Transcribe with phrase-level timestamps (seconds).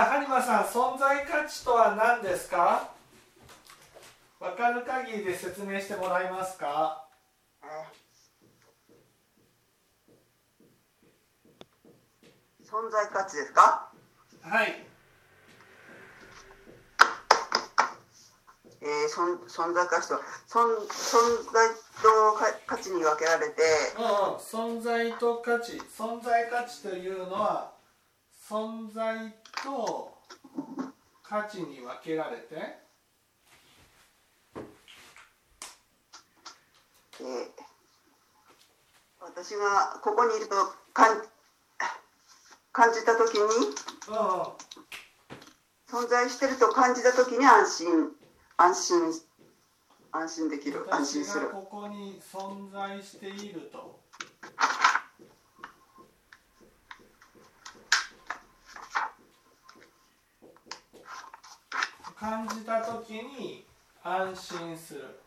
[0.00, 2.88] ゃあ播磨さん存在価値とは何ですか？
[4.40, 7.04] 分かる限りで説明してもらえますか？
[12.64, 13.92] 存在価値ですか？
[14.42, 14.86] はい。
[18.82, 21.68] えー、存存在価値とは存存在
[22.02, 22.08] と
[22.66, 23.60] 価値に分けられて、
[23.98, 25.72] うん、存在と価値。
[25.94, 27.72] 存在価値というのは
[28.48, 30.12] 存在と
[31.22, 32.80] 価値に分けられて
[37.20, 37.50] えー、
[39.20, 40.54] 私がここにいると
[40.94, 41.22] 感
[42.72, 43.42] 感じた時に、
[44.08, 48.08] うん、存在してると感じた時に安心。
[48.56, 49.12] 安心。
[50.12, 50.86] 安心できる。
[50.90, 51.50] 安心する。
[51.50, 54.00] ここに存在していると
[62.20, 63.64] 感じた時に
[64.04, 65.20] 安心する。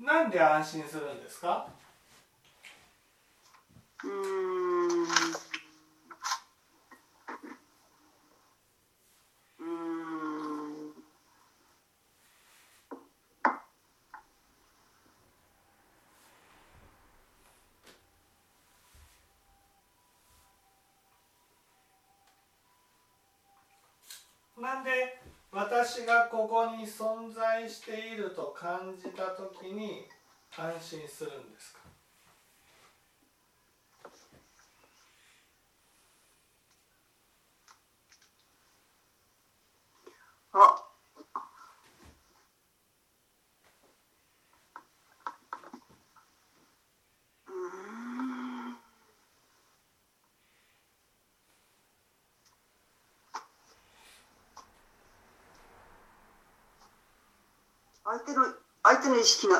[0.00, 1.68] なんで安心するんですか？
[4.02, 5.06] うん。
[24.62, 25.18] なんで
[25.50, 30.06] 私がここに存在していると感じた時に
[30.56, 31.80] 安心するんですか
[40.54, 40.92] あ
[58.84, 59.58] 相手の相手の意識が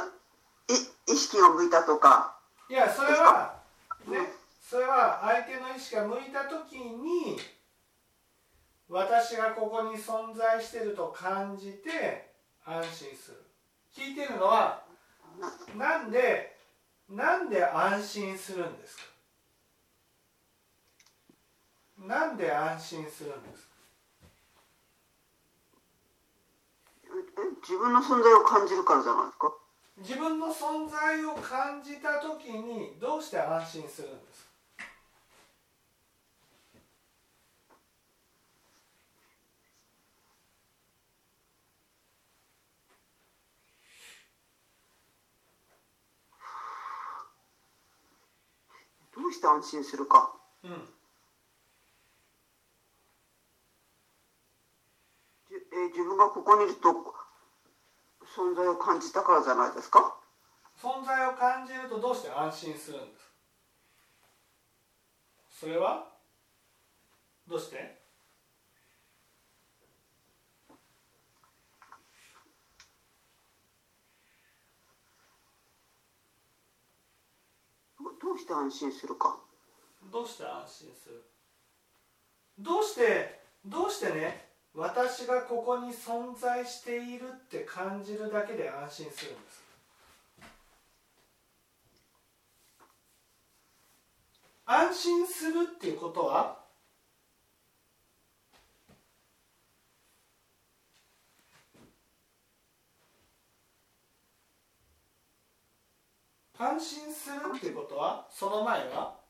[0.68, 2.36] い意識が向いたとか。
[2.68, 3.54] いやそれは
[4.06, 7.38] ねそれは相手の意識が向いた時に
[8.88, 12.30] 私がここに存在してると感じて
[12.64, 13.42] 安心する。
[13.94, 14.82] 聞いてるのは
[15.76, 16.56] なんで
[17.10, 19.02] なんで安心するんですか？
[21.98, 23.71] なんで安心するんですか？
[27.62, 29.52] 自分の存在を感じるからじゃないですか？
[29.98, 34.52] 自分の存在を感じた時にどうして安心するんですか？
[49.14, 50.32] どうして安心するか、
[50.64, 50.70] うん。
[55.74, 56.92] え自分がここにいると
[58.34, 60.16] 存在を感じたからじゃないですか？
[60.80, 63.30] 存在を感じるとどうして安心するんです？
[65.60, 66.08] それは
[67.46, 68.00] どうして？
[78.20, 79.38] どうして安心するか？
[80.10, 81.22] どうして安心する？
[82.58, 84.51] どうしてどうしてね？
[84.74, 89.62] 私がここに存在しているって感じるだけで安心するんです。
[94.64, 96.62] 安心するっていうことは
[106.58, 109.21] 安心するっていうことはその前は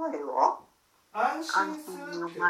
[0.00, 0.60] 前は
[1.12, 2.40] 安心するって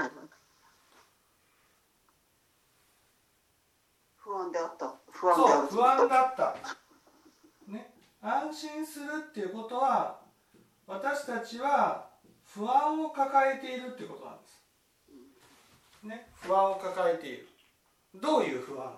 [4.16, 6.56] 不安であった不安である不安だった
[7.66, 7.92] ね
[8.22, 10.20] 安心するっていうことは
[10.86, 12.10] 私たちは
[12.54, 17.48] 不安を抱えているっていうことなんですね不安を抱えている
[18.14, 18.92] どういう不安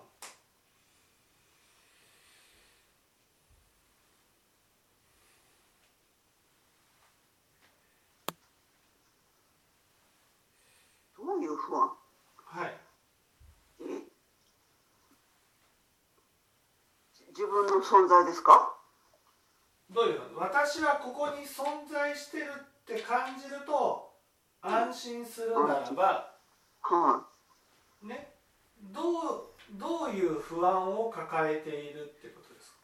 [11.43, 11.90] いう不安
[12.37, 12.75] はい
[17.28, 18.75] 自分の存在ですか？
[19.90, 24.11] どういう私はここに存在してるって感じると
[24.62, 26.32] 安心するならば、
[26.81, 27.26] は
[28.02, 28.32] ね、
[28.81, 32.82] どうどういう不安を抱えているってことですかい。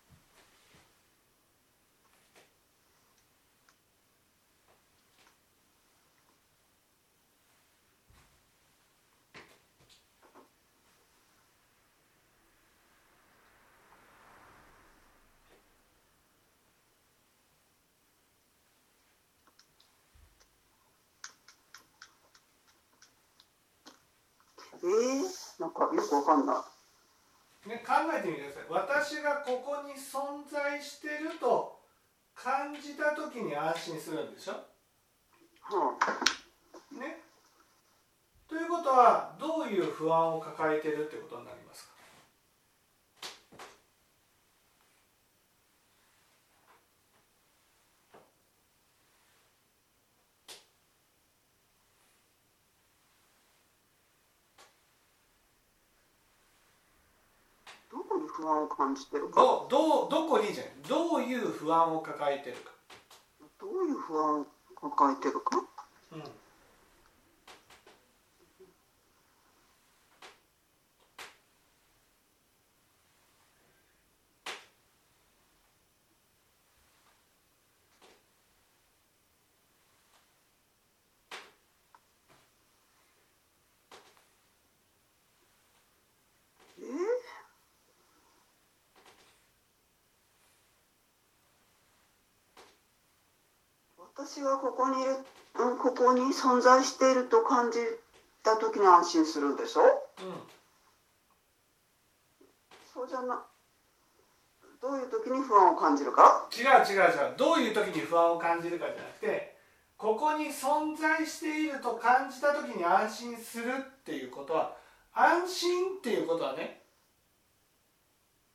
[24.81, 26.64] えー、なんかよくわかんな
[27.66, 27.69] い。
[27.69, 28.64] ね、考えてみてください。
[28.70, 31.78] 私がここに存在してると
[32.34, 34.52] 感じた時に安心するんでしょ？
[34.52, 35.99] は
[36.93, 37.22] ね。
[38.49, 41.90] ということはどういう不安を抱えてるってことになりますか
[57.66, 59.43] あ、どこに不安を感じてるか。
[59.43, 60.73] どどうどこにじゃない？
[60.89, 62.73] どういう不安を抱えてるか、
[63.61, 64.47] どういう不安を
[64.91, 65.62] 抱えてるか？
[66.12, 66.21] うん、
[86.81, 86.89] えー、
[94.28, 95.16] 私がここにいる、
[95.58, 97.78] うん、ここに存在していると感じ
[98.42, 99.80] た時に安心するんでしょ？
[99.80, 100.34] うん。
[102.92, 103.42] そうじゃな
[104.82, 106.46] どういう時に不安を感じるか？
[106.52, 107.36] 違う違う違う。
[107.38, 109.56] どういう時に不安を感じるかじゃなくて
[109.96, 114.76] ここに存在していると感じた時に安心するっていうことは
[115.14, 116.82] 安心っていうことはね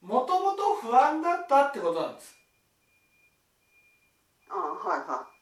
[0.02, 2.36] もともと不安だったってことなんです。
[4.52, 5.33] ああはいは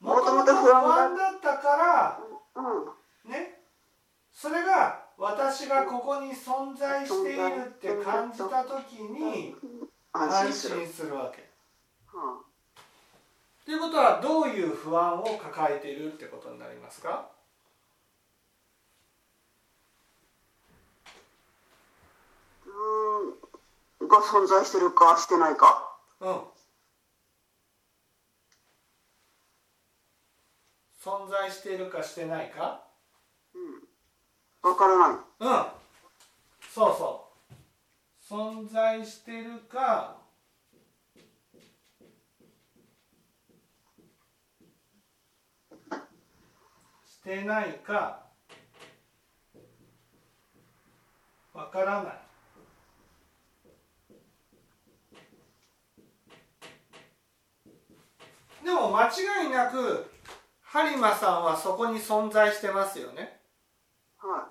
[0.00, 2.22] もともと不安だったからい
[3.26, 3.32] うん。
[3.32, 3.60] ね。
[4.32, 9.56] それが私がここに存在しているって感じた時に
[10.12, 11.50] 安安心する、わけ。
[12.16, 12.42] は
[13.64, 17.28] ということはどういう不安を抱えているってことになりますか？
[22.66, 22.70] あ、
[24.00, 24.08] うん。
[24.08, 25.92] が存在してるかしてないか。
[26.20, 26.40] うん
[31.00, 32.84] 存在しているかしてないか？
[34.62, 35.18] わからない。
[35.40, 35.66] うん。
[36.68, 37.24] そうそ
[38.30, 38.34] う。
[38.34, 40.16] 存在してるか？
[47.06, 48.24] してないか？
[51.54, 52.18] わからない。
[58.64, 60.10] でも間違いなく
[60.70, 63.40] 播磨さんはそこに存在してますよね。
[64.18, 64.50] は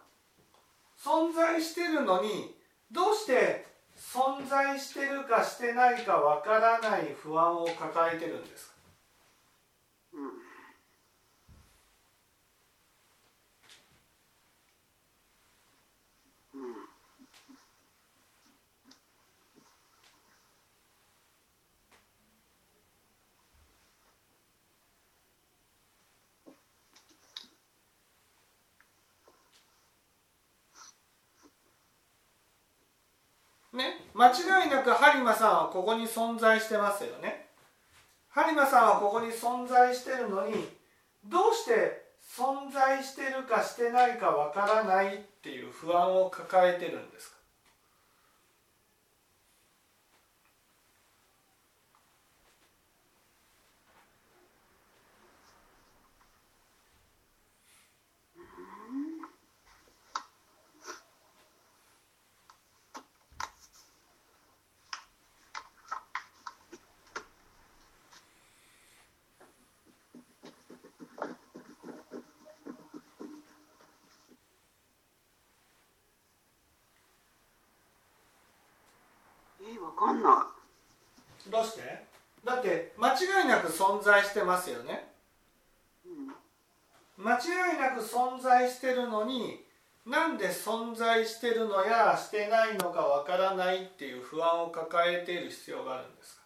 [0.98, 2.56] 存在してるのに
[2.92, 8.74] どうして存在してるかしてないかわからない不安を抱えてるんですか？
[10.14, 10.20] い、う
[33.78, 37.48] ん、ね間違いなく播磨さんはここに存在してますよね。
[38.34, 40.68] 播磨さんはここに存在してるのに
[41.24, 47.37] どうして存在してるかしてないかわからないっていう不安を抱えてるんですか？
[83.98, 85.08] 存在してますよね。
[87.18, 89.66] 間違いなく存在してるのに
[90.06, 96.44] なんで存在してるのやしてないのかわからないっていう不安を抱えている必要があるんですか？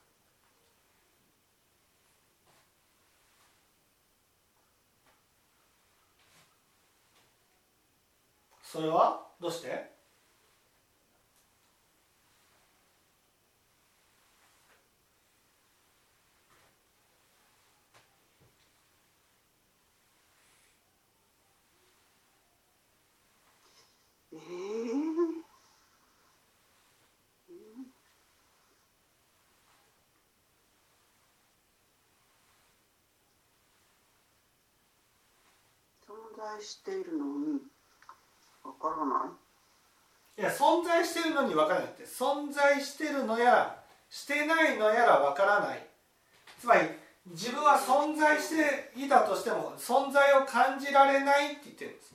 [8.64, 9.28] それは？
[9.42, 9.92] どうして？
[36.58, 37.62] 在しているのに
[38.64, 39.32] わからな
[40.38, 40.42] い？
[40.42, 42.04] いや存在してるのに分からないって。
[42.04, 45.88] 存在してるのやらしてないのやら分からない。
[46.60, 46.82] つまり
[47.28, 52.14] 自分は存在していたとしても存在を感じられないって言ってるんです。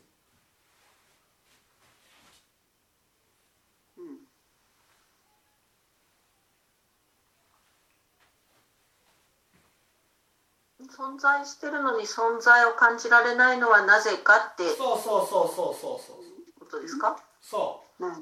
[10.89, 16.17] 存在してるのに存在を感じられないのはなぜかってそうそうそうそうそうそう
[16.61, 18.13] ことですかそ何？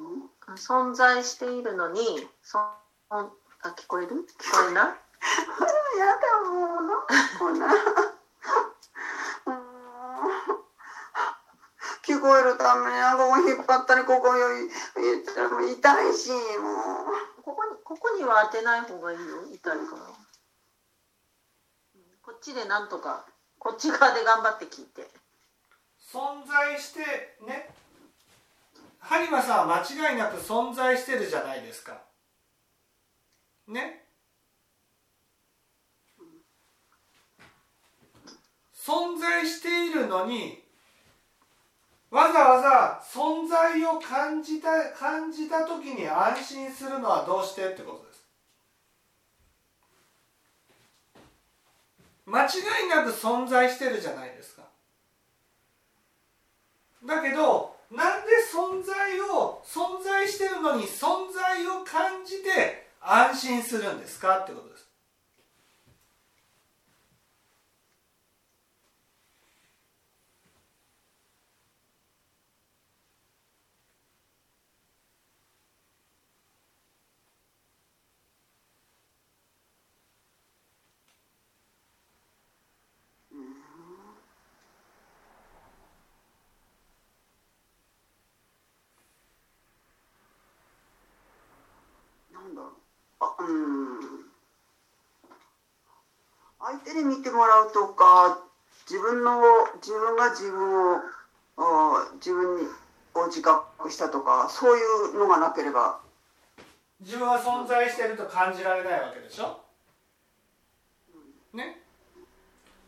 [0.57, 2.63] 存在しているのにそん
[3.13, 3.31] あ
[3.77, 4.09] 聞こえる？
[4.09, 5.99] 聞こえない？
[5.99, 7.07] やだもうな
[7.39, 7.67] こんな。
[12.07, 17.43] 聞こえるためにあここ引っ張ったりここよ痛いしもう。
[17.43, 19.79] ここにここには当てない方がいいよ痛いから
[22.45, 23.25] ちでなんとか
[23.59, 25.09] こっち側で頑張って聞いて。
[26.13, 27.01] 存在して
[27.47, 27.71] ね。
[29.01, 32.03] 播磨さんは間違いなく存在してるじゃないですか。
[33.67, 34.05] ね。
[38.75, 40.63] 存在しているのに
[42.11, 48.14] わざわざ存在を感じた感じた時に安心するのはどうしてってことです。
[52.27, 52.49] 間違
[52.87, 54.63] いなく存在してるじゃないですか。
[57.05, 64.89] だけどなんで存在を存在してるのに存在を感じて安心するんですかってことです
[92.33, 92.73] なんだろう
[93.21, 94.25] あうん
[96.95, 98.39] 相手に見てもらうとか
[98.89, 99.41] 自分の
[99.83, 101.01] 自分が自分を
[101.57, 102.69] あ自分に
[103.15, 104.83] を自覚したとかそうい
[105.13, 106.01] うのがなければ。
[107.01, 109.61] 自分は存在してると感じられないわけでしょ？
[111.53, 111.81] ね？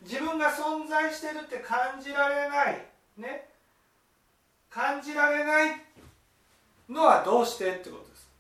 [0.03, 2.87] 自分が存在してるって感じられない
[3.19, 3.49] ね？
[4.71, 5.83] 感じられない
[6.89, 8.31] のはどうしてってことです。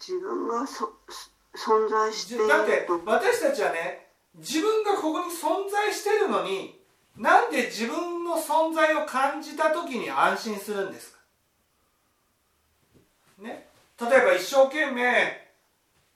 [0.00, 6.78] 自分がそそ存在してだって私たちはね自分がここに存在してるのに
[7.16, 11.18] なんで自分の存在を感じた時に安心するんですか？
[13.42, 13.66] ね？
[13.98, 15.46] 例えば一生懸命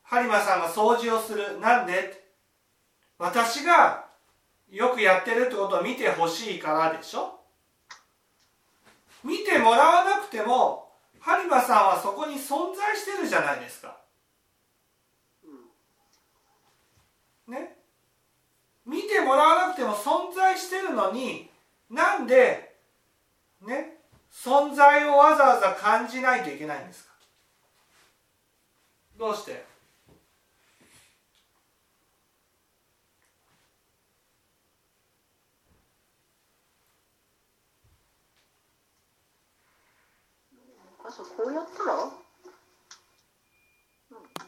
[0.06, 1.59] 播磨さんが掃除をする。
[1.59, 2.23] なんで？
[3.18, 4.04] 私が
[4.70, 7.40] よくやってるってことを見てほしいからでしょ？
[9.25, 10.90] 見てもらわなくても
[11.23, 13.97] 播磨さんはそこに存在してるじゃないですか
[17.49, 17.76] ね
[18.87, 21.50] 見てもらわなくても存在してるのに
[21.88, 22.76] なんで
[23.66, 23.99] ね
[24.32, 27.10] 存在をわざわざ感じないといけないんですか？
[29.18, 29.64] どうして？
[41.02, 42.10] あそうこうやったら、うん、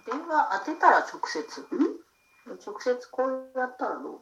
[0.07, 1.61] 電話当てたら直接。
[1.61, 2.02] ん？
[2.47, 4.21] 直接こうやったらどう？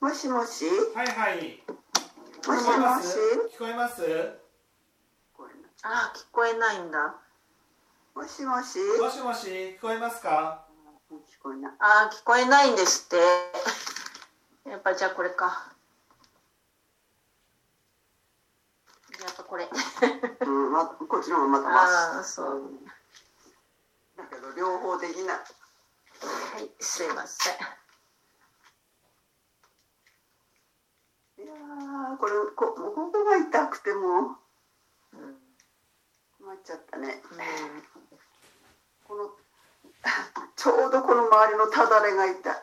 [0.04, 0.64] もしもし？
[0.94, 1.62] はいはい。
[2.42, 2.64] 聞もし？
[2.66, 3.18] こえまもしす？
[3.54, 4.38] 聞こえます？
[5.82, 7.14] ああ聞こえないんだ。
[8.14, 8.78] もしもし？
[9.00, 9.48] もしもし？
[9.48, 10.64] 聞こえますか？
[11.10, 11.72] 聞こえない。
[11.78, 13.16] ああ聞こえないんですって。
[14.70, 15.72] やっぱじゃあこれか
[19.22, 19.68] やっぱこれ。
[20.46, 21.94] うん、ま、こっちの方がまたマシ。
[21.94, 22.62] ああそう
[24.16, 25.26] だけど両方できない。
[25.28, 25.42] は
[26.58, 27.54] いすいません。
[31.44, 33.98] いやーこれこもうここが痛くても
[35.12, 35.36] うん、うん
[36.40, 37.22] 困っちゃったね。
[39.06, 39.28] この
[40.56, 42.54] ちちょうどこの周りのただれが痛い。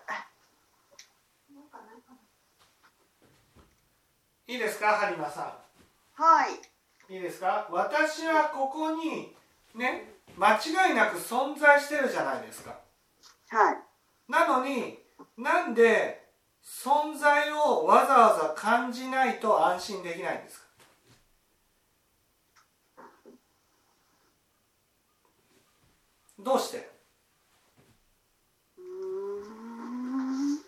[4.47, 5.57] いいですか播磨さ
[6.15, 6.53] はい。
[6.53, 6.70] ん
[7.11, 7.67] いいですか？
[7.69, 9.35] 私はここに
[9.75, 12.79] ね間違いなく存在してるじゃないですか。
[13.49, 13.77] はい。
[14.29, 14.97] なのに
[15.37, 16.23] なんで
[16.63, 20.67] 存在をわざわざ感じないと安心できないんですか？
[26.39, 26.89] どうして
[28.77, 28.83] うー
[30.57, 30.61] ん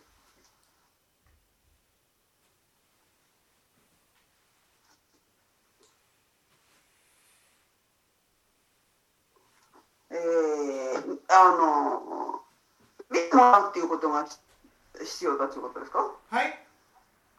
[10.12, 12.42] えー、あの
[13.12, 14.26] 見てもらうっていうことが
[15.00, 16.00] 必要だということですか？
[16.30, 16.60] はい。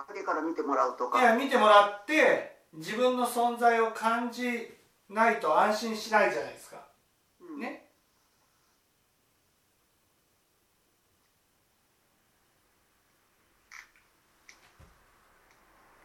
[0.08, 1.20] 影から見てもらうとか。
[1.20, 4.68] いや見てもらって自分の存在を感じ
[5.08, 6.84] ないと安心しないじゃないですか。
[7.40, 7.60] うん。
[7.60, 7.88] ね？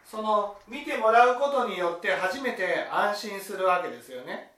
[0.06, 4.54] その見てもらうことによって初めて安心するわけですよね。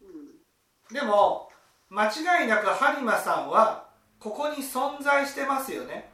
[0.00, 0.94] うん。
[0.94, 1.50] でも
[1.94, 3.86] 間違いなく播磨さんは
[4.18, 6.10] ここに存在してますよね。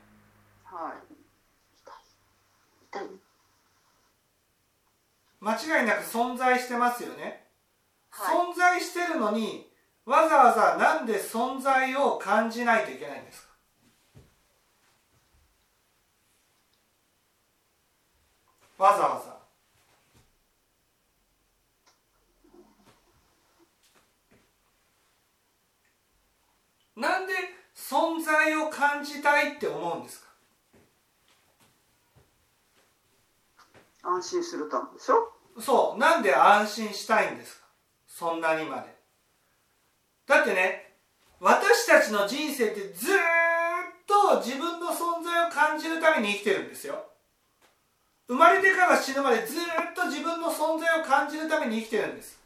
[0.63, 1.15] はい
[2.93, 3.07] 痛い
[5.41, 7.47] 間違いなく存在してますよね、
[8.11, 8.37] はい。
[8.37, 9.73] 存在してるのに
[10.05, 13.49] わざわざなんで存在を感じないといけないんです
[18.77, 18.85] か？
[18.85, 19.40] わざわざ
[27.01, 27.33] なんで
[27.75, 30.29] 存在を感じたいって思うんですか？
[34.03, 35.33] 安心するためでしょ？
[35.61, 35.99] そう。
[35.99, 37.67] なんで安心したいんですか？
[38.07, 38.95] そんなにまで。
[40.27, 40.95] だってね
[41.41, 43.19] 私たちの人生ってずーっ
[44.07, 47.07] と自分の存在を感じるために生きてるんですよ。
[48.29, 52.40] 生まれてから死ぬまでずーっと自分の存在を感じるために生きてるんです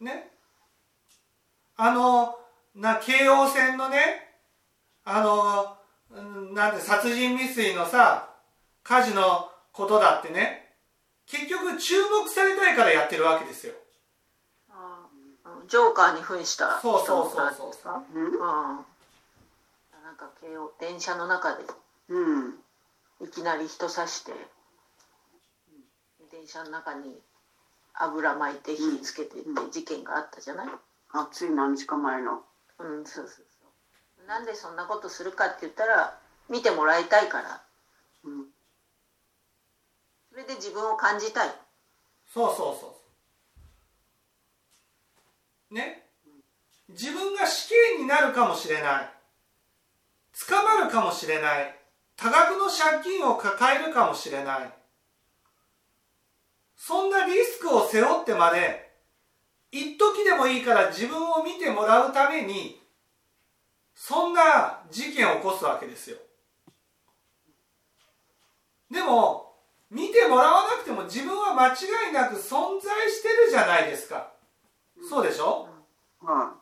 [0.00, 0.30] ね。
[1.76, 2.38] あの
[2.74, 4.34] な京王線のね
[5.04, 5.76] あの
[6.10, 8.30] うんなんて殺人未遂のさ
[8.82, 10.66] 火事のことだってね。
[11.26, 13.74] 結局注目されたいからやってるわけですよ。
[15.66, 17.52] ジョーカーに扮したそうそうそうそう。
[17.52, 18.02] 人なんですか？
[18.14, 18.24] うん。
[18.24, 18.40] うん。
[20.02, 21.64] なんか京王電車の中で
[22.08, 22.54] うん。
[23.20, 24.32] いきなり人刺して
[26.32, 27.20] 電車の中に
[28.00, 30.68] 油巻いて火つけてって事件があったじゃない？
[31.10, 32.42] あつい何日か前の。
[32.78, 33.66] うんそうそうそ
[34.24, 34.26] う。
[34.26, 37.62] なんでそんなことするかって言ったら見てもらいたいから。
[38.24, 38.46] うん。
[40.30, 41.50] それで自分を感じたい。
[42.32, 42.96] そうそうそうそ
[45.70, 45.74] う。
[45.74, 46.06] ね？
[46.90, 49.10] 自分が死刑になるかもしれない。
[50.48, 51.74] 捕まるかもしれない。
[52.16, 54.72] 多額の借金を抱えるかもしれない
[56.78, 58.88] そんなリスクを背負ってまで
[59.70, 62.80] 一時でもいいから自分を見てもらうために
[63.94, 66.16] そんな事件を起こすわけですよ。
[68.90, 69.52] でも
[69.90, 74.32] 見てもらわなくても自分は間違いなく存在してるじゃないですか。
[75.10, 75.68] そうでしょ？
[76.22, 76.54] は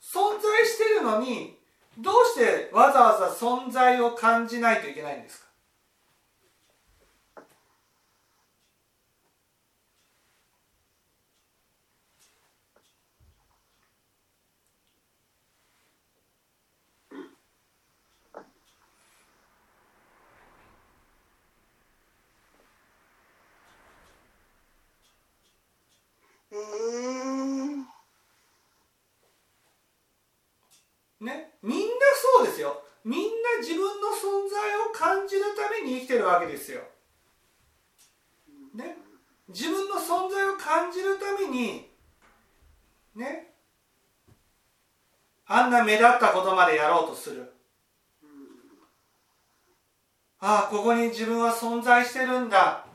[0.00, 1.58] 存在してるのに
[1.98, 5.49] どうしてわざわざ存在を感じないといけないんですか？
[31.20, 31.84] ねみんな
[32.36, 32.82] そうですよ。
[33.04, 36.82] みんな自分の存在を感じるために生きてるわけですよ。
[38.74, 38.96] ね
[39.48, 41.88] 自分の存在を感じるために
[43.14, 43.52] ね
[45.46, 47.52] あんな目立ったことまでやろうとする。
[50.38, 52.86] ああここに自分は存在してるんだ。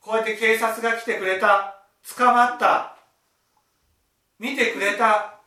[0.00, 1.77] こうやって警察が来てくれた。
[2.16, 2.96] 捕まった。
[4.38, 5.40] 見てくれた。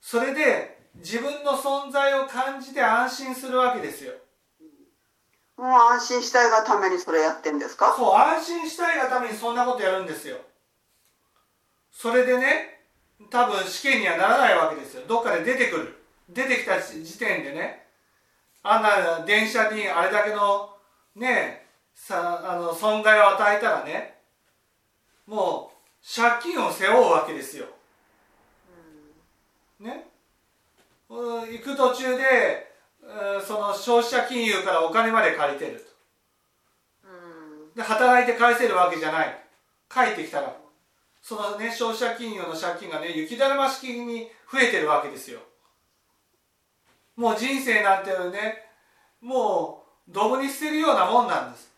[0.00, 4.12] それで自分の存在を感じて安心するわけですよ。
[5.56, 7.94] もう安心したいがためにそれやってんですか？
[7.96, 10.38] そう安心したいがためにそんなことやるんですよ。
[11.90, 12.80] それでね
[13.30, 15.02] 多分試験にはならないわけですよ。
[15.06, 15.98] どっかで出てくる。
[16.28, 17.86] 出てきた時点でね
[18.62, 20.70] あんな電車にあれだけの
[21.14, 24.18] ねさあの損害を与えたらね
[25.26, 25.71] も
[26.02, 27.66] 借金を背負うわけですよ。
[29.80, 30.08] ね、
[31.08, 32.72] 行く途中で
[33.44, 35.92] その消費者金融からお金まで借りてると。
[37.76, 39.44] で働いて返せるわけじゃない。
[39.88, 40.56] 帰ってきたら。
[41.22, 45.40] そのね消費者金融の借金がね雪だるま式に増えてるわけですよ。
[47.16, 48.66] もう人生なんてね
[49.20, 51.71] もうドブに捨てるようなもんなんです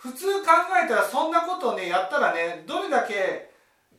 [0.00, 0.48] 普通考
[0.82, 3.50] えたらそんなことをねやったらねどれだけ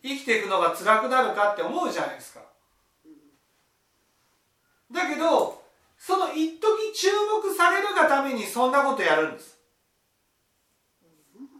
[0.02, 2.42] 生きていくのが辛くなるかって思うじゃないですか。
[4.92, 5.62] だけど
[6.00, 7.08] その一時注
[7.44, 9.60] 目されるがためにそんなことやるんです。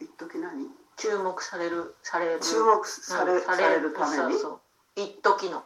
[0.02, 0.68] 一時何？
[0.98, 4.34] 注目されるされる注目され,、されるために？
[4.34, 4.60] そうそう
[4.96, 5.64] 一時の。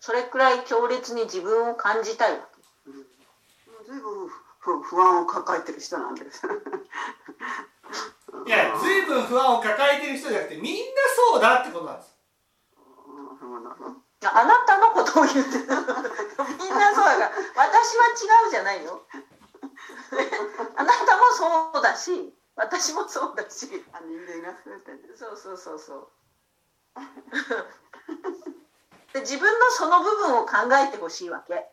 [0.00, 2.90] それくらい強烈に自分を感じたいわけ。
[3.86, 4.30] 随分
[4.64, 6.46] 不不安を抱えてる人なんです。
[8.46, 10.80] いや随分不安を抱えてる人じゃなくてみんな
[11.32, 12.16] そうだってことなんです。
[14.26, 15.76] あなたのことを言ってるみんな
[16.94, 19.02] そうだから私は違うじゃないよ。
[20.76, 21.24] あなたも
[21.72, 23.84] そうだし私もそうだし。
[23.92, 26.08] あ人間が全てそうそうそうそう。
[29.12, 31.68] で自分のその部分を考えてほしいわけ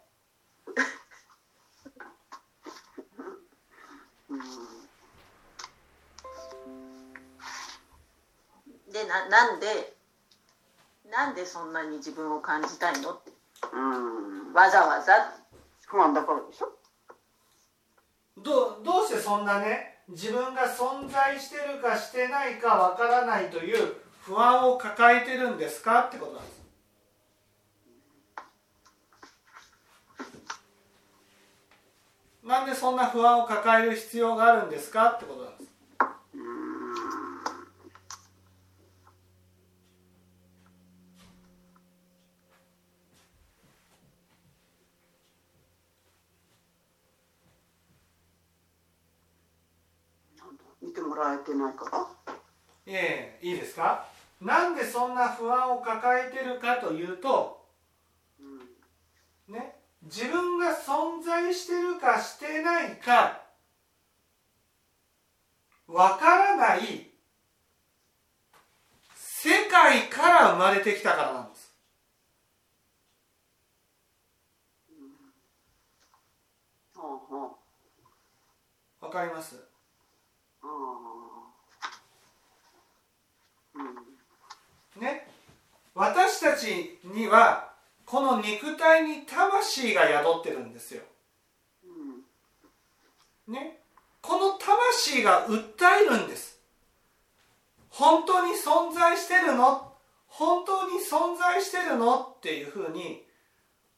[8.91, 9.95] でななんで
[11.09, 13.31] なんでそんなに自分を感じたいのって。
[13.73, 14.53] うん。
[14.53, 15.33] わざわざ。
[15.87, 16.71] 不安だからでしょ？
[18.37, 26.60] どどうしてそんなね自分が存在してるかしてないかわからないという不安を抱えてるんですかってことなんです
[32.43, 35.71] なんでそんな不安を抱える必要があるんですかってことなんです。
[50.81, 52.07] 見てもらえてないから
[52.87, 54.05] ええいいですか？
[54.41, 57.60] なんでそんな不安を抱えてるかというとね
[60.13, 63.39] 自分が存在してるかしてないか
[65.87, 67.09] わからない
[69.15, 71.71] 世界から生まれてきたからなんです。
[78.99, 79.55] わかります？
[84.97, 85.27] ね？
[85.95, 87.70] 私たちには
[88.11, 91.01] この肉体に魂が宿ってるんですよ。
[93.47, 93.53] うん。
[93.53, 93.77] ね。
[94.21, 95.55] この魂が訴
[96.05, 96.59] えるんです。
[97.87, 99.93] 本当に存在してるの？
[100.27, 102.19] 本当に存在してるの？
[102.19, 103.23] っていうふうに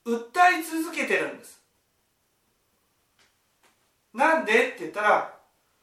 [0.05, 0.27] 訴
[0.59, 1.59] え続けてるんです。
[4.13, 4.67] なんで？
[4.67, 5.33] って言ったら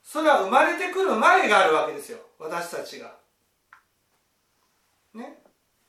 [0.05, 2.19] それは生まれてくる前があるわけですよ。
[2.39, 3.13] 私たちが。
[5.15, 5.43] ね。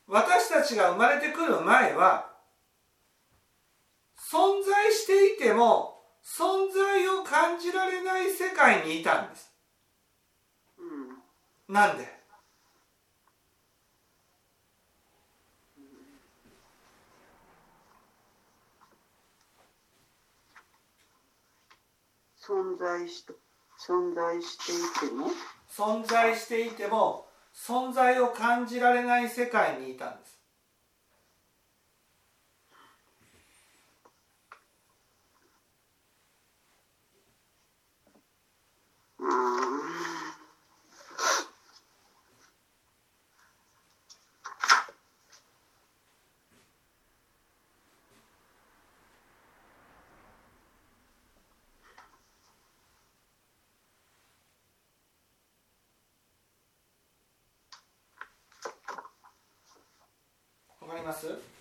[0.08, 2.31] 私たちが生まれてくる前は
[4.32, 9.52] 存在していても存在を感じられない世界にいたんです。
[10.78, 10.82] う
[11.70, 11.74] ん。
[11.74, 12.08] なんで？
[22.40, 23.34] 存在して
[23.78, 25.30] 存在していても？
[25.70, 30.40] 存在していても存在を感じられない世界にいたんです
[39.11, 39.11] わかります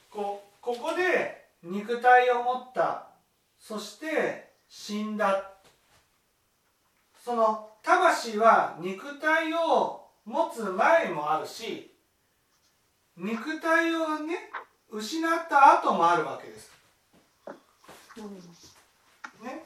[0.09, 3.07] こここで肉体を持った。
[3.59, 5.60] そして死んだ。
[7.23, 11.91] その魂は肉体を持つ前もあるし
[13.15, 14.35] 肉体をね
[14.89, 16.71] 失った後もあるわけです。
[19.41, 19.63] ね、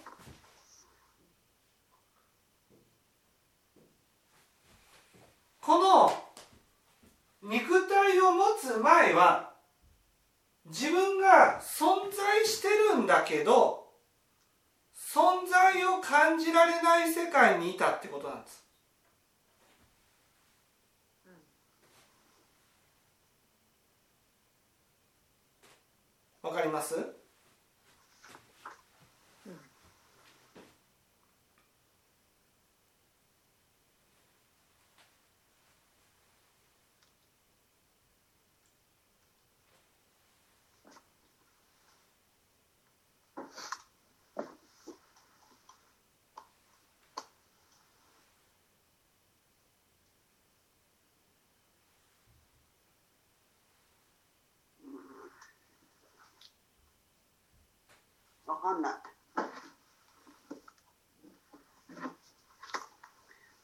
[5.62, 6.12] この
[7.42, 9.52] 肉体を持つ前は
[10.68, 13.85] 自分が存在してるんだけど
[15.16, 18.66] 存在を感じられない世界にいたってことなんです。
[26.42, 27.25] わかります？
[58.66, 58.94] かんない。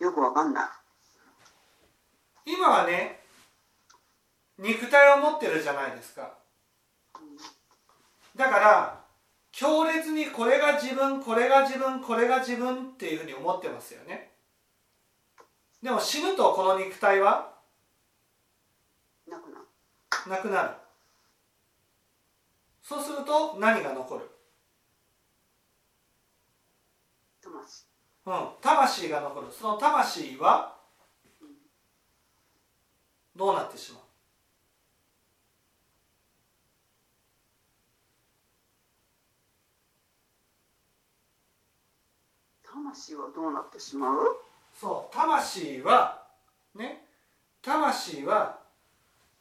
[0.03, 0.65] よくわかんない。
[2.45, 3.19] 今はね
[4.59, 6.37] 肉体を持ってるじゃないですか。
[8.35, 9.01] だから
[9.51, 14.31] 強烈にこれが自分これが自分これが自分っていうふうに思ってますよね。
[15.81, 17.51] でも死ぬとこの肉体は？
[19.27, 20.69] なくななくなる。
[22.83, 24.29] そうすると何が残る
[27.41, 27.85] 魂
[28.31, 29.47] うん、魂が残る。
[29.51, 30.77] その魂は
[33.35, 34.01] どうなってしまう？
[42.63, 44.37] 魂はどうなってしまう？
[44.79, 45.15] そう。
[45.15, 46.23] 魂は
[46.73, 47.05] ね。
[47.61, 48.59] 魂は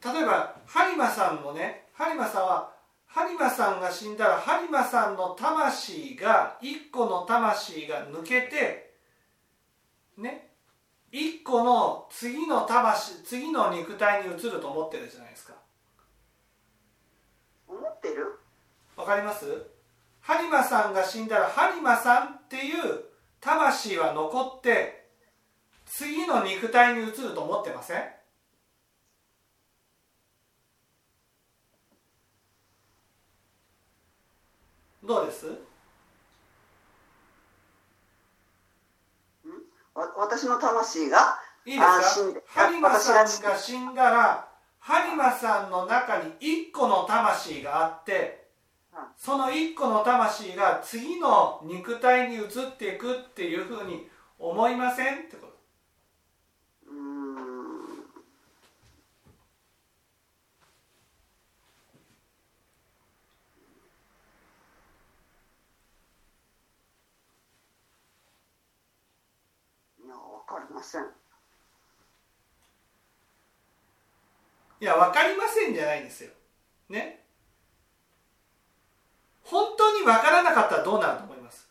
[0.05, 2.73] 例えば播磨さんのね播磨さんは
[3.15, 8.93] 播磨さんが死んだら播磨さんの魂が一個の魂が抜けて
[10.17, 10.51] ね
[11.11, 15.55] 一個の次の魂次の肉体に移ると思ってるじゃないですか。
[17.67, 18.39] 思ってる？
[18.97, 19.45] わかります？
[20.25, 22.77] 播磨さんが死んだら播磨さんっていう
[23.41, 25.09] 魂は残って
[25.85, 28.20] 次の肉体に移ると思ってません？
[35.11, 35.47] どうです？
[39.93, 42.69] わ私の魂がいいですか？
[42.69, 44.49] 播磨さん私がが死んだら
[44.81, 48.47] 播磨さんの中に1個の魂があって
[48.93, 49.05] はい。
[49.17, 55.15] その1個の魂が次の肉体に移っていくっていうふうに思いません？
[55.15, 55.49] ってこ
[56.87, 57.41] とうーん
[70.05, 71.03] いやわかりません。
[74.81, 76.31] いや分かりませんじゃないんですよ。
[76.89, 77.21] ね。
[79.51, 81.69] 本当に分からなかったらどうなるの思います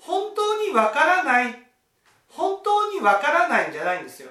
[0.00, 1.58] 本当に分からない
[2.28, 4.30] 本当に分からないんじゃないんですよ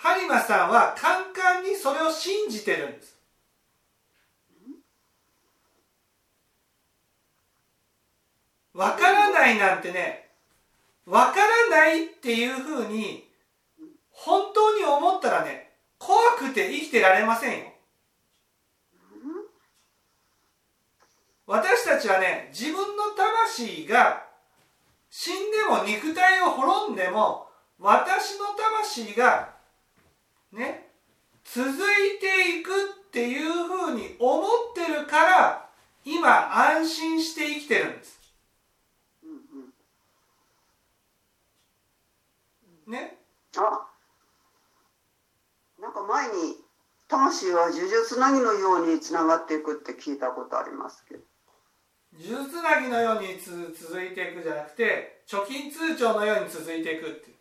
[0.00, 2.12] 播磨さんはカンカンにそれを
[2.48, 3.18] 信じてるんです。
[8.72, 10.30] 分からないなんてね
[11.04, 13.28] 分からないっていうふうに
[14.10, 17.64] 本当に思ったらね怖くて生きてられませんよ。
[21.46, 24.26] 私たちはね自分の魂が
[25.10, 29.54] 死んでも肉体を滅んでも私の魂が
[30.52, 30.87] ね
[31.54, 31.74] 続い
[32.20, 35.68] ていくっていうふうに思ってるから
[36.04, 38.18] 今安心して生きてるんです。
[42.86, 43.18] ね？
[43.56, 43.86] あ
[45.80, 46.56] なんか前に
[47.08, 51.22] 魂は呪術つなぎのようにつながっていくって聞いたことありますけど。
[52.18, 57.37] 呪術つなぎのようにつ続いていくじゃなくて貯金通帳のように続いていくっていう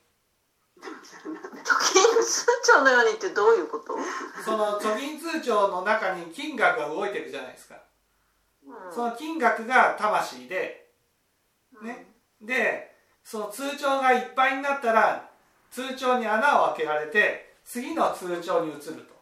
[0.88, 3.97] 貯金通帳のようにってどういうこと、
[4.43, 7.76] その貯金通帳の中に金額が動いていくじゃないですか。
[8.65, 8.93] うん。
[8.93, 10.89] その金額が魂で
[11.82, 12.08] ね。
[12.41, 15.30] でその通帳がいっぱいになったら
[15.71, 19.17] 通帳に穴を開けられて次の通帳に移ると。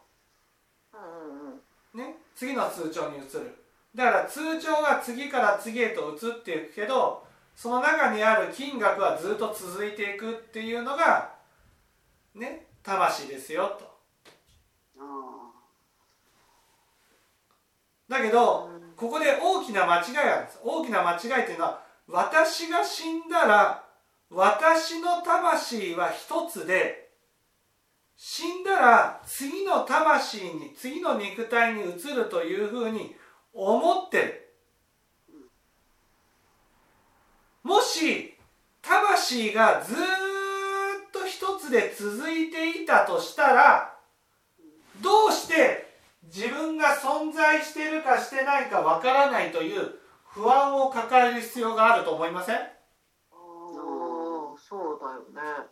[0.94, 1.98] うんうん。
[1.98, 2.16] ね。
[2.34, 3.56] 次の通帳に移る。
[3.94, 7.24] だから通帳が次から次へと移っていくけど
[7.54, 11.35] その中にある金額はずっと続いていくっていうのが
[12.36, 13.96] ね魂ですよと。
[18.08, 20.60] だけどここで大きな間違いがあるんです。
[20.62, 23.84] 大きな間違いっていうのは私が死んだら
[24.30, 27.10] 私の魂は一つで
[28.16, 33.14] 死んだら次の魂に次の肉体に移るというふうに
[33.52, 34.42] 思ってる。
[37.62, 38.38] もし
[38.80, 39.96] 魂がずっ
[41.70, 43.94] で続いていたとしたら
[45.00, 49.94] どうして自分が存在しているかしてないかわからないという
[50.28, 52.56] 不安を抱える必要があると思いません？
[54.58, 55.66] そうだよね。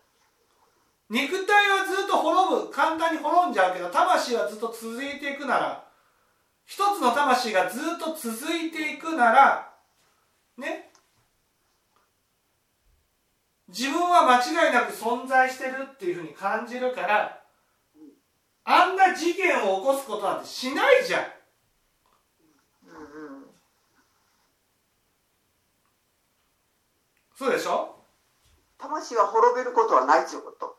[1.11, 2.71] 肉体はずっと滅ぶ。
[2.71, 5.85] 簡単に滅んじゃうけど魂はずっと続いていくなら
[6.65, 9.73] 一つの魂がずっと続いていくなら
[10.57, 10.93] ね
[13.77, 17.43] 自分は間違いなく存在してるっていうふうに感じるから
[18.63, 21.23] あんな事件を起こすことなんてしないじゃん。
[22.87, 23.45] うんうん
[27.37, 27.97] そうでしょ？
[28.79, 30.77] 魂は滅びることはないということ。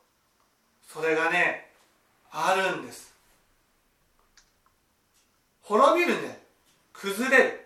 [0.88, 1.70] それがね
[2.32, 3.14] あるんです。
[5.64, 6.42] 滅びるね。
[6.94, 7.65] 崩れる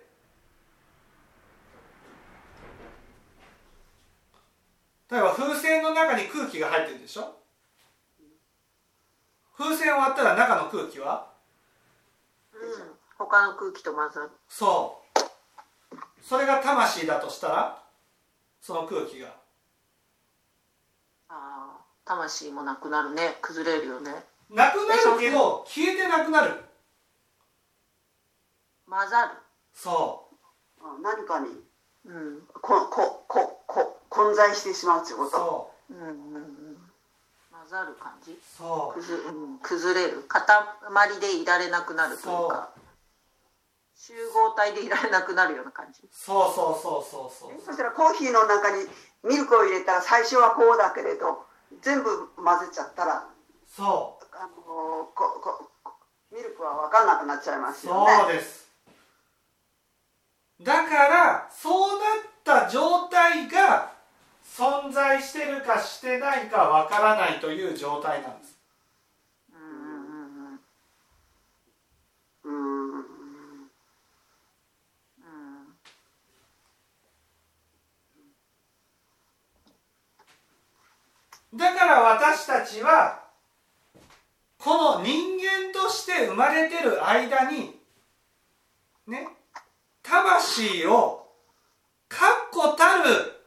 [5.12, 7.36] 例えば風船の中に空気が入ってるでしょ？
[9.58, 11.28] 風船を割ったら中の空気は？
[12.54, 12.60] うん。
[13.18, 14.30] 他の空気と混ざる。
[14.48, 15.02] そ
[15.94, 15.98] う。
[16.22, 17.84] それが魂だとしたら？
[18.62, 19.30] その空気が。
[21.30, 23.38] ああ魂もなくなるね。
[23.42, 24.12] 崩れるよね。
[24.50, 26.54] なくなるけど消えてなくなる。
[28.88, 29.32] 混ざる。
[29.74, 30.30] そ
[30.82, 31.00] う。
[31.00, 31.48] ん何かに？
[32.06, 32.42] うん。
[32.62, 35.38] ここここ混在してしまうといううこと？
[35.38, 35.94] そう。
[35.94, 36.78] んうんうん。
[37.52, 38.32] 混ざる感じ？
[38.32, 39.00] うそう。
[39.00, 40.24] 崩,、うん、崩れる。
[40.28, 42.70] 塊でいられなくなるというか。
[44.02, 46.08] 集合体でいられなくなるような感じ？
[46.12, 47.52] そうそうそうそうそう。
[47.66, 48.88] そしたらコーヒーの中に
[49.24, 51.46] ミルクを入れたら最初はこうだけれど
[51.82, 53.28] 全部混ぜちゃったら
[53.68, 54.26] そう。
[54.36, 54.50] あの
[55.14, 55.94] こここ
[56.32, 58.18] ミルクは分かんなくなっちゃいますよね。
[58.22, 58.70] そうです。
[60.62, 62.06] だからそうな
[62.64, 63.92] った状態が
[64.58, 68.60] 存在してるかしてないかわからないという状態なんです。
[81.56, 83.24] だから私たちは
[84.60, 87.76] この人間として生まれてる間に
[89.08, 89.28] ね
[90.04, 91.28] 魂を
[92.08, 93.39] 確固たる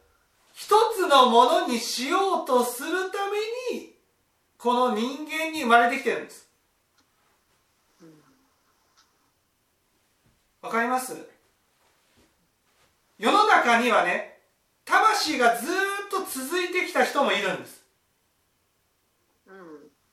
[0.63, 3.29] 一つのものにしようとするた
[3.73, 3.97] めに
[4.57, 6.47] この人間に生まれてきてるんです。
[10.61, 11.17] わかります？
[13.19, 14.39] 世の中にはね
[14.85, 15.75] 魂がずーっ
[16.09, 17.83] と続いてきた人もいるんです。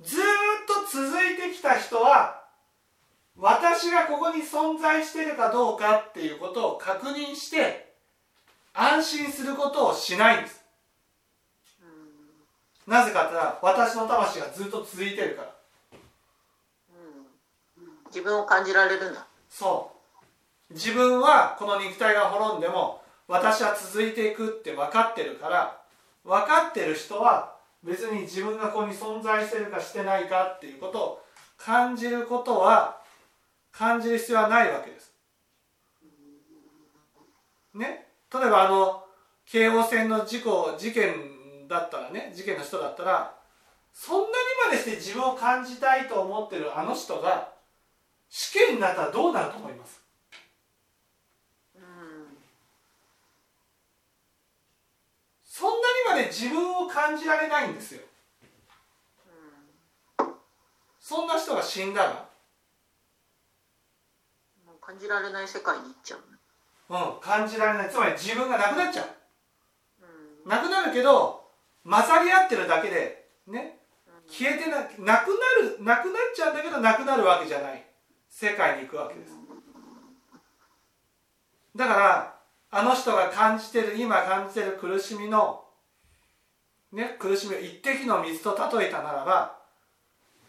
[0.02, 0.24] ずーっ
[0.66, 2.42] と続いてきた人は
[3.36, 7.89] 私がここに存在してるかどうかっていうことを確認して
[8.72, 10.64] 安心することをしないんです。
[12.86, 15.54] なぜかって私の魂がずっと続いてるから。
[18.06, 19.26] 自分を感じられるんだ。
[19.48, 19.92] そ
[20.70, 20.74] う。
[20.74, 25.80] 自分はこの肉体が滅んでも私は続いていくって分かってるから
[26.24, 31.22] 分かってる人は別に自分がここに存在してるかしてないかっていうことを
[31.56, 33.00] 感じることは
[33.72, 35.12] 感じる必要はないわけです。
[37.74, 38.09] ね？
[38.32, 39.04] 例えばあの
[39.46, 43.34] 京王線の事故事件だったらね事件の人だったら
[43.92, 44.32] そんなに
[44.66, 47.52] までして自分を感じたいと思ってるあの人が
[48.28, 50.00] 死刑になったらどうなると思います？
[55.44, 58.00] そんなにまで自分を感じられないんですよ。
[61.00, 62.28] そんな人が死んだら。
[64.64, 66.20] もう感じられない世界に行っちゃう。
[66.90, 67.90] うん感じられない。
[67.90, 69.06] つまり自分がなくなっちゃう。
[70.44, 70.50] うん。
[70.50, 71.48] なくなるけど
[71.84, 73.78] 混ざり合ってるだけでね
[74.28, 75.14] 消えてななくな
[75.78, 77.86] るなくなっちゃうんだけどなくなるわけじゃない。
[78.28, 79.32] 世界に行くわけです。
[81.76, 82.34] だから
[82.72, 85.64] あの人が感じてる今感じてる苦しみの
[86.92, 89.56] ね苦しみを一滴の水と例えたならば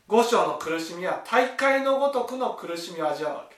[0.07, 3.50] 五章の苦しみは大海のごとくの苦しみを味わうわけ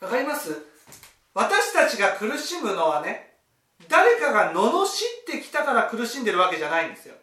[0.00, 0.56] わかります？
[1.34, 3.34] 私たちが苦しむのはね
[3.88, 7.14] 誰かが罵ってきたから苦しんでるわけじゃないんですよ。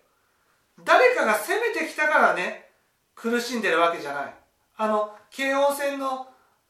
[0.86, 2.70] 誰かが責めてきたからね
[3.16, 4.34] 苦しんでるわけじゃない。
[4.78, 6.28] あの京王線の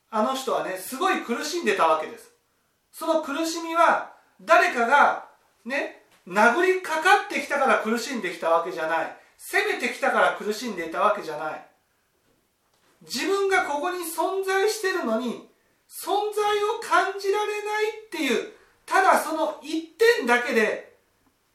[0.09, 2.31] あの人はねすごい苦しんでたわけです。
[2.91, 5.25] その苦しみは誰かが
[5.65, 9.17] ね殴りかかってきたから苦しんできたわけじゃない。
[9.37, 11.65] 攻めてきたから苦しんでいたわけじゃない。
[13.01, 15.47] 自分がここに存在してるのに
[15.89, 18.53] 存在を感じられないっていう
[18.85, 20.97] ただその一点だけで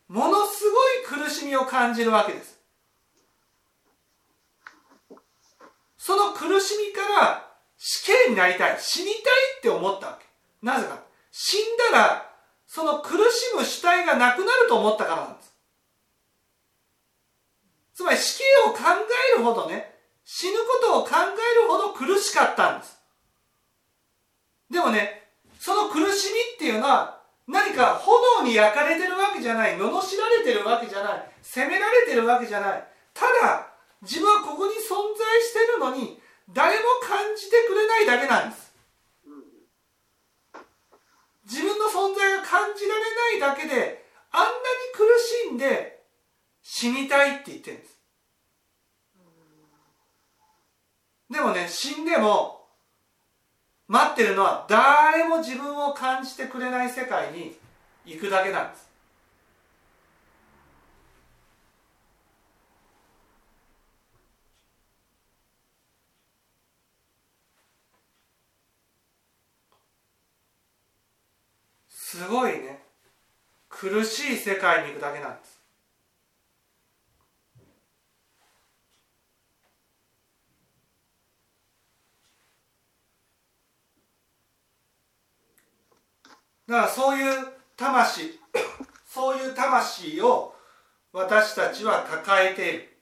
[0.08, 0.64] ものす
[1.08, 2.60] ごい苦しみを感じるわけです。
[5.96, 9.22] その苦しみから死刑になりたい死にたい
[9.58, 10.26] って思ったわけ。
[10.60, 10.98] なぜか。
[11.30, 12.30] 死んだら
[12.66, 15.54] その苦しむ主体がなくなると思ったからなんです。
[17.94, 18.80] つまり死刑を考
[19.34, 23.01] えるほどね死ぬことを考えるほど苦しかったんです。
[24.72, 25.28] でもね
[25.60, 32.84] その苦しみっていうのは何か炎に焼かれてるわけじゃない罵られてるわけじゃない責められてるわけじゃない。
[33.12, 33.68] ただ
[34.00, 34.78] 自分はここに存
[35.16, 36.18] 在してるのに
[36.50, 38.72] 誰も感じてくれないだけなんです。
[41.44, 44.54] 自分の存在が感じられないだけであんなに
[44.94, 46.02] 苦しんで
[46.62, 47.98] 死にたいって言ってるんです。
[51.30, 52.61] でもね死んでも
[53.92, 57.54] 待ってるのは誰も自分を感じてくれない世界に
[58.06, 58.88] 行くだけなんです。
[71.90, 72.82] すごいね
[73.68, 75.61] 苦しい世界に行くだけなんです
[86.72, 88.40] だからそういう魂
[89.06, 90.56] そういう魂を
[91.12, 92.98] 私たちは抱えている。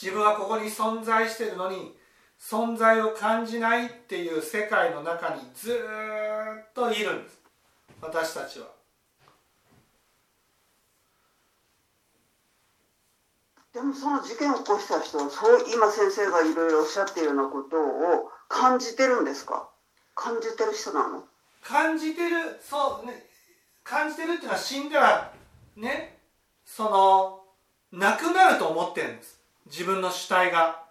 [0.00, 1.94] 自分はここに存在しているのに
[2.40, 7.38] 存在を感じないっていう世界の中にずっといるんです。
[8.00, 8.68] 私たちは。
[13.74, 19.68] でもその事件を起こした人はそう今先生がいろいろおっしゃっているようなことを感じてるんですか？
[20.14, 21.28] 感じてる人なの？
[21.62, 23.24] 感じてるそうね
[23.84, 25.32] 感じてるっていうのは死んだら
[25.76, 26.18] ね
[26.64, 27.40] その
[27.92, 29.40] なくなると思ってるんです。
[29.66, 30.82] 自分の主体が。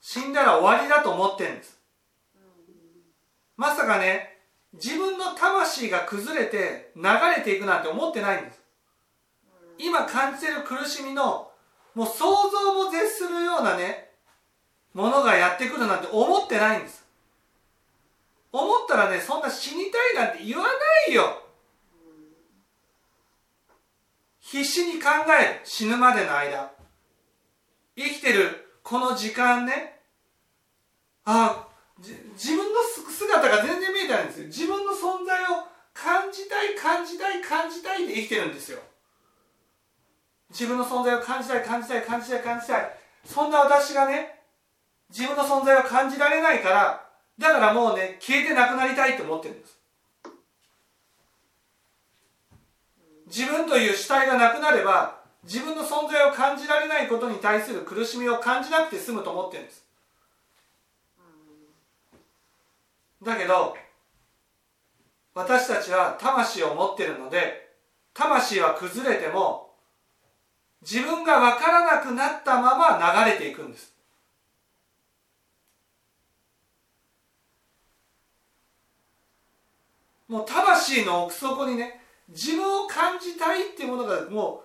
[0.00, 1.78] 死んだら終わりだと思ってるんです。
[3.56, 4.38] まさかね
[4.72, 7.02] 自分の魂が崩れて流
[7.36, 8.60] れていくなんて思ってないんです。
[9.78, 11.50] 今感じてる苦しみの
[11.94, 14.10] もう想像も絶するようなね
[14.94, 16.99] ものがやってくるなんて思ってないんです。
[18.52, 20.70] 思ったらねそんな死にたいなんて言わな
[21.12, 21.42] いよ。
[24.40, 25.08] 必死に考
[25.40, 26.72] える死ぬまでの間。
[27.96, 30.00] 生きてるこの時間ね。
[31.24, 34.46] あ自分の姿が全然見えてないんですよ。
[34.46, 38.78] 自分の存在を感じたい感じたい感じたいで生きてるんですよ。
[40.50, 42.90] 自分の存在を感じたい感じたい感じたい感じたい。
[43.24, 44.40] そんな私がね
[45.10, 47.09] 自分の存在を感じられないから
[47.40, 49.78] だからもうね消えてなくなりたいって思ってるんです。
[53.26, 59.84] 自分という主体がなくなれば自分の存在を感じられないことに対する苦しみを感じなくて済むと思ってるんです。
[63.22, 63.74] だけど
[65.34, 67.70] 私たちは魂を持ってるので
[68.12, 69.70] 魂は崩れても
[70.82, 73.99] 自分が分からなくなったまま流れていくんです。
[80.30, 84.62] もう魂の奥底にね自分を感じたいっていうものがも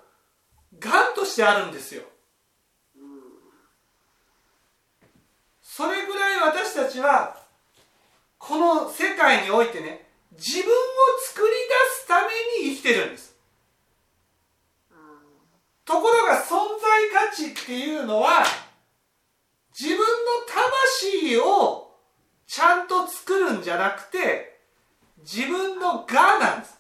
[0.72, 2.04] うがんとしてあるんですよ。
[5.64, 7.44] それぐらい私たちは
[8.38, 10.72] この世界においてね自分を
[11.34, 11.58] 作り出
[12.04, 12.28] すため
[12.64, 13.36] に生きてるんです。
[15.84, 18.44] ところが存在価値っていうのは
[19.78, 20.06] 自分の
[20.48, 21.92] 魂を
[22.46, 24.55] ちゃんと作るんじゃなくて
[25.26, 26.80] 自分のがなんです。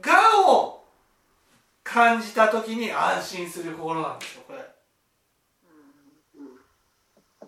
[0.00, 0.12] が
[0.46, 0.84] を
[1.82, 4.58] 感じた時に安心する心なんですよこれ。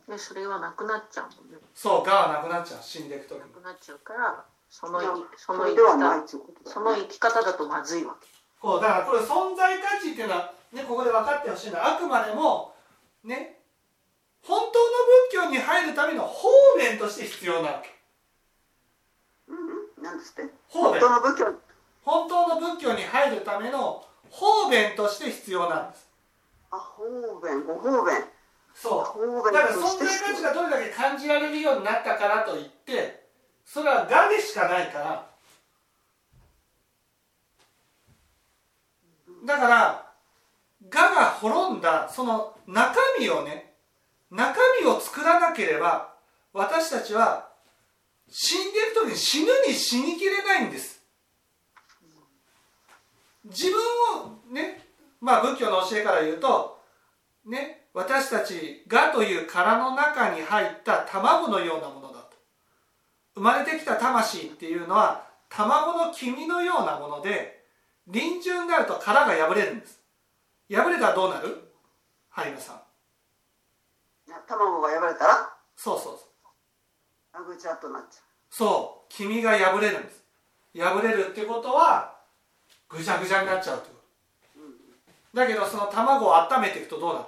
[0.08, 1.52] でそれはなくなっちゃうもん。
[1.52, 3.08] ねそうがはなくなっちゃう死ん。
[3.10, 5.00] でいく時なくなっちゃうからその
[5.36, 6.26] その生き方
[6.64, 8.28] その生き方だとまずいわけ
[8.60, 12.74] こうだからこれ存在価値っていうのは、ね、ここで分かってほしいのはあくまでも
[13.24, 13.55] ね
[14.46, 14.86] 本当の
[15.30, 17.90] 仏教に入るための方便として必要なわけ。
[19.48, 20.52] うんなんですって？
[20.68, 21.46] 方便本当の仏教。
[22.02, 26.08] 本当の仏教に入るための方便として必要なんです。
[26.70, 27.04] あ方
[27.40, 28.24] 便ご方便
[28.74, 29.20] そう。
[29.20, 33.26] 神だから存在価値がどれだけ感じられるようになったからといって
[33.64, 35.26] それは我でしかないから。
[39.44, 40.06] だから
[40.82, 43.74] 我が滅んだその中身をね
[44.30, 46.14] 中身を作らなければ
[46.52, 47.48] 私たちは
[48.28, 51.00] 死んでいく時に死ぬに死にきれないんです。
[53.44, 53.78] 自分
[54.22, 54.84] をね
[55.20, 56.80] まあ仏教の教えから言うと
[57.44, 62.36] ね私たちがという殻の中に入った卵のようなものだと。
[63.34, 67.64] 生まれてきた魂っていうのは卵の黄身のようなもので
[68.08, 70.00] 臨終になると殻が破れるんです。
[70.68, 71.72] 破れたらどうなる？
[72.28, 72.85] はい皆さん。
[74.46, 76.18] 卵が破れたらそうそうそう。
[77.32, 80.24] あぐちゃっとなっちゃそう黄身が破れるんです。
[80.76, 82.16] 破れるってことは
[82.88, 83.94] ぐちゃぐちゃになっちゃうってこ
[85.32, 85.38] と。
[85.38, 87.26] だけどその卵を温めていくとどうなる？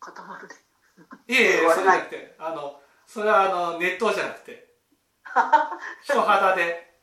[0.00, 0.54] 固まるで
[1.26, 4.68] いえいえ それじゃなくてあのそれはあの熱湯じゃなくて。
[6.02, 6.94] 人肌で。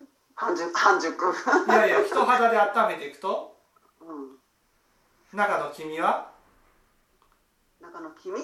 [0.00, 0.04] う
[0.34, 1.34] 半熟半熟。
[1.66, 3.56] いやいや人肌で温めていくと
[4.00, 4.38] うん。
[5.32, 6.30] 中の黄身は、
[7.94, 8.42] 中の黄身うん、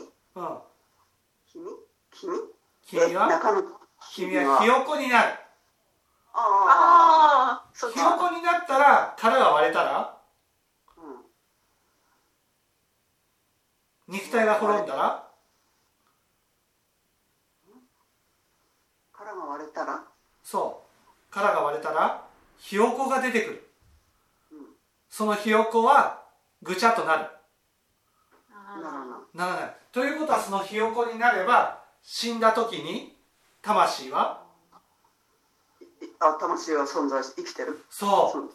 [1.51, 1.65] 黄身
[2.13, 2.39] 黄身
[2.87, 3.27] 黄身は？
[3.27, 3.65] え中の
[4.13, 5.31] 黄身はひよこになる。
[6.33, 10.17] ああひよこになったら殻が割れたら？
[10.97, 11.03] うん。
[14.15, 15.27] 肉体が滅んだら？
[19.13, 20.05] 殻が割れたら？
[20.45, 20.91] そう。
[21.33, 22.25] 殻が割れたら
[22.57, 23.69] ひよこが出てくる。
[24.53, 24.59] うん。
[25.09, 26.23] そのひよこは
[26.63, 27.27] ぐちゃっとなる
[29.35, 29.77] ならない。
[29.93, 33.17] ということはそのひよこになれば死んだ時に
[33.63, 34.43] 魂は？
[35.81, 35.85] い
[36.19, 37.85] あ魂は存在し生きてる。
[37.91, 38.51] そう。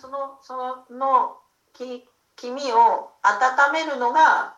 [0.00, 1.36] そのそのの
[1.72, 4.56] き黄身を温めるのが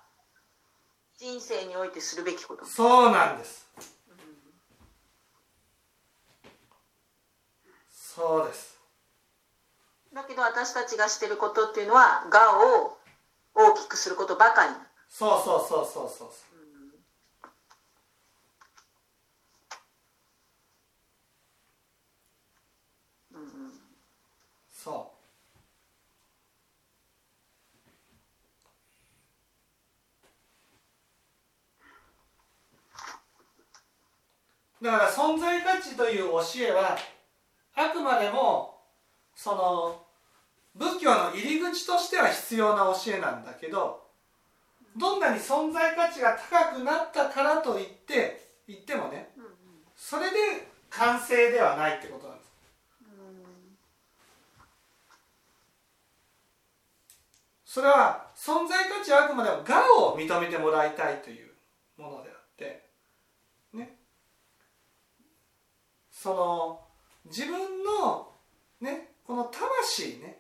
[1.19, 2.65] 人生においてするべきこと。
[2.65, 3.67] そうなんです。
[7.89, 8.72] そうです
[10.15, 12.99] だけど私たちがしてることっていうのは我を
[13.55, 14.71] 大きくすることばかり。
[15.09, 15.43] そう。
[15.45, 16.33] そうそうそうそう
[24.83, 25.13] そ
[34.83, 36.99] うだから存在価値という教えは
[37.77, 38.72] あくまでも
[39.43, 40.01] その
[40.77, 44.01] 仏教の入り口としては必要な教えなんだけど
[44.97, 49.31] どんなに存在価値が高くなったからといって言ってもね
[49.97, 50.37] それで
[50.91, 52.53] 完成ではないってことなんです。
[57.65, 61.51] それは存在価値はあくまでも我を認めてもらいたいという
[61.97, 62.85] ものであって
[63.73, 63.97] ね。
[66.13, 66.81] その
[67.25, 68.29] 自分の
[68.81, 70.39] ねこの魂ね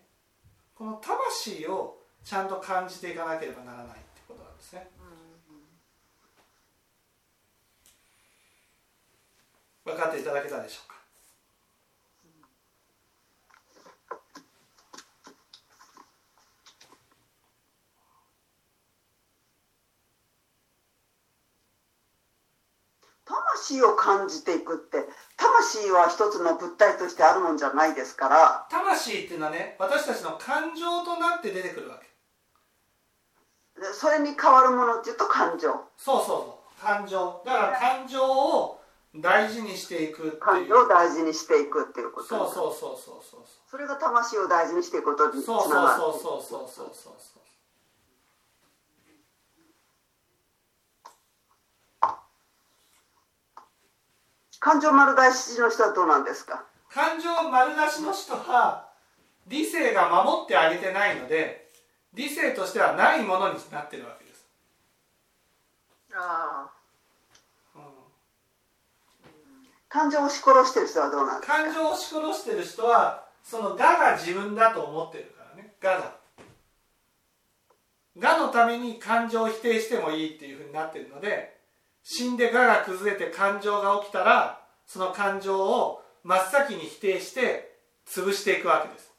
[0.74, 4.88] この魂をちゃんと感じていかなければならないってことなんですね。
[9.84, 11.01] 分かっていただけたでしょうか？
[23.32, 28.66] 魂を感じていくって魂は一つの物体としてあるもんじゃないですから。
[28.70, 32.06] 魂っていうのはね私たちの感情となって出てくるわけ。
[33.80, 35.70] でそれに変わるものっていうと感情。
[35.96, 36.84] そうそうそう。
[36.84, 37.42] 感情。
[37.46, 38.80] だから感情を
[39.16, 40.38] 大事にしていくっていう。
[40.38, 42.28] 感情を大事にしていくっていうこと。
[42.28, 43.40] そうそうそうそうそう。
[43.70, 46.00] それが魂を大事にしていくことにつそうそうながる。
[46.00, 47.41] そうそうそうそうそうそう
[54.62, 56.64] 感情丸出しの人はどうなんですか？
[56.88, 58.86] 感情丸出しの人は
[59.48, 61.68] 理性が守ってあげてないので
[62.14, 64.46] 理性としてはないものになってるわけです、
[66.14, 66.70] あ
[67.74, 67.82] うん。
[69.88, 71.58] 感情を押し殺してる人はどうなんですか？
[71.58, 75.72] 感情を押し殺してる人はその我が自分だと思ってるからね。
[75.82, 76.22] 我が。
[78.14, 81.60] 我のために感情を否定してもいいっていうふうになってるので
[82.02, 89.12] 死んで我が崩れて感情が起きたらその感情を真っ先に否定して潰していくわけです。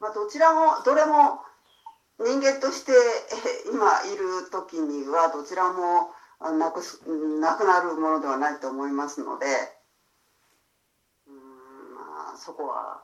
[0.00, 1.40] まあ、どちらもどれも
[2.20, 2.92] 人間として
[3.72, 6.10] 今いる時にはどちらも
[6.40, 7.00] なくす
[7.40, 9.46] なくなるものではないと思いますので
[11.26, 11.34] うん
[11.96, 13.02] まあそこは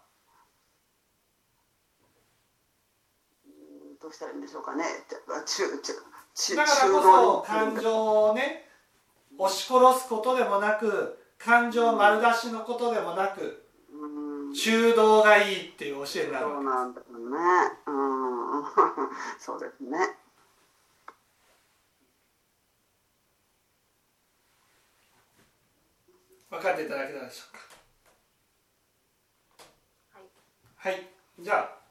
[3.46, 4.84] うんどうしたらいいんでしょうかね。
[5.08, 5.64] 中中
[6.34, 8.68] 中だからこそ感情をね
[9.38, 14.52] 押し殺すことでもなく感情丸出しのことでもなくうん。
[14.52, 17.38] 中道がいいっていう教えになるわそうなんだよね。
[17.86, 17.94] うん。
[19.40, 20.18] そうですね。
[26.50, 27.60] 分かっていただけたでしょうか。
[30.82, 30.94] はい。
[30.94, 31.08] はい。
[31.40, 31.83] じゃあ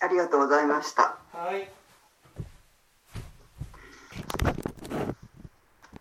[0.00, 1.18] ありがとうございました。
[1.32, 1.70] はい。